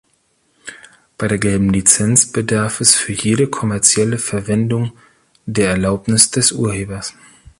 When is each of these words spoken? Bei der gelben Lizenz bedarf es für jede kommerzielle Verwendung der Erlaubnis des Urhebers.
Bei 1.19 1.27
der 1.27 1.37
gelben 1.37 1.69
Lizenz 1.71 2.31
bedarf 2.31 2.81
es 2.81 2.95
für 2.95 3.11
jede 3.11 3.47
kommerzielle 3.47 4.17
Verwendung 4.17 4.93
der 5.45 5.69
Erlaubnis 5.73 6.31
des 6.31 6.53
Urhebers. 6.53 7.13